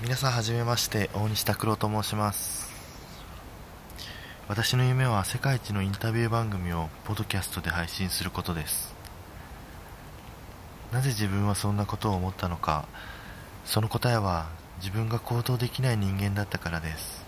[0.00, 2.70] 皆さんはじめまして大西拓郎と申します。
[4.48, 8.94] 私の夢は世界一のインタビュー番組をポッドキャストで配信することです。
[10.90, 12.88] なぜ自分はそんなことを思ったのか
[13.66, 14.46] その答えは
[14.78, 17.26] 自分が行動できない人間だったからです。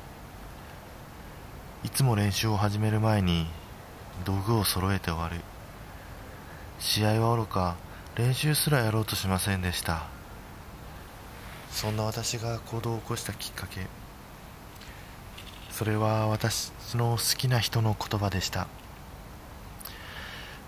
[1.85, 3.47] いつも練習を始める前に
[4.25, 5.41] 道具を揃えて終わる。
[6.79, 7.77] 試合はおろか
[8.17, 10.07] 練習すらやろうとしませんでした。
[11.71, 13.87] そんな私が行動を起こしたきっかけ。
[15.71, 18.67] それは私の好きな人の言葉でした。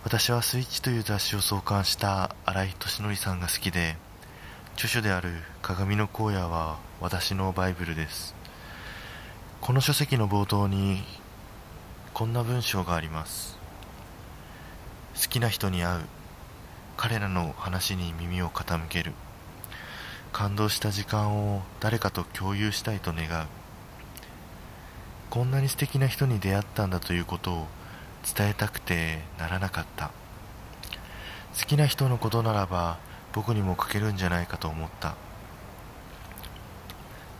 [0.04, 3.96] 私は「スイッチ」という雑誌を創刊した新井敏則さんが好きで
[4.74, 8.34] 著書である「鏡の荒野」は私のバイブルです。
[9.60, 11.04] この書籍の冒頭に
[12.22, 13.58] こんな文章があります。
[15.16, 16.00] 好きな人に会う。
[16.96, 19.12] 彼らの話に耳を傾ける。
[20.32, 23.48] 感動した時間を誰かと共有したいと願う。
[25.30, 27.66] こんなに素敵な人に出会ったんだということを
[28.36, 30.12] 伝えたくてならなかった。
[31.58, 32.98] 好きな人のことならば
[33.32, 35.16] 僕にも書けるんじゃないかと思った。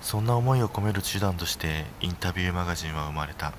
[0.01, 3.53] そんな思いを込める手段としてインタビューマガジンは生まれた。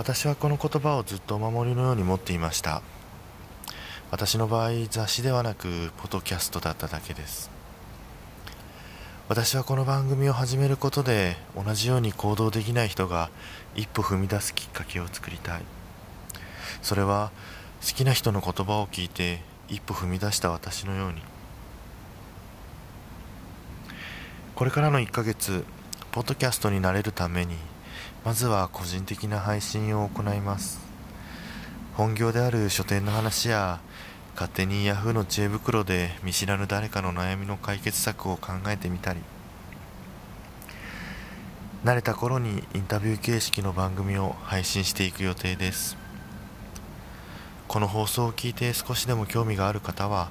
[0.00, 2.80] 私はこの言葉をずっとお守りのように持っていました。
[4.10, 7.50] 私の場合雑誌ではなくポトキャストだっただけです。
[9.28, 13.28] 私はこの番組を始めることで同じように行動できない人が
[13.76, 15.60] 一歩踏み出すきっかけを作りたい。
[16.80, 17.30] それは
[17.86, 21.20] 好きな人の言葉を聞いて一歩踏み出した私のように。
[24.54, 25.62] これからの1ヶ月
[26.10, 27.58] ポッドキャストになれるために
[28.24, 30.80] まずは個人的な配信を行います。
[31.94, 33.80] 本業である書店の話や
[34.34, 39.20] 勝手に Yahoo の知恵袋で見知らぬ誰かの悩みの解決策を考えてみたり
[41.84, 45.96] 慣れた頃にインタビュー形式の番組を配信していく予定です。
[47.68, 50.30] この放送を聞いて少しでも興味がある方は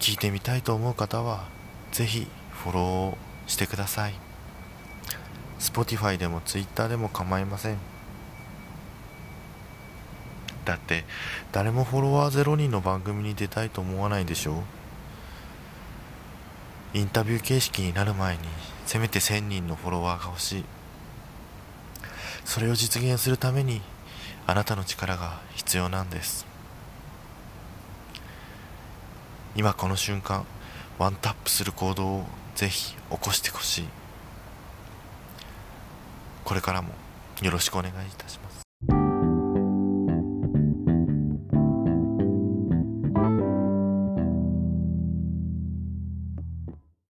[0.00, 1.44] 聞いてみたいと思う方は
[1.92, 4.31] ぜひフォローしてください。
[5.62, 7.78] Spotify でも Twitter でも構いません。
[10.64, 11.04] だって
[11.52, 14.64] 誰もフォロワー0人の番組に出たいと思わないでしょ？
[16.94, 18.40] インタビュー形式になる前に
[18.86, 20.64] せめて1000人のフォロワーが欲しい。
[22.44, 23.82] それを実現するために
[24.48, 26.44] あなたの力が必要なんです。
[29.54, 30.44] 今この瞬間
[30.98, 32.24] ワンタップする行動を
[32.56, 34.01] ぜひ起こしてほしい。
[36.44, 36.94] これからも
[37.40, 38.71] よろしくお願いいたします。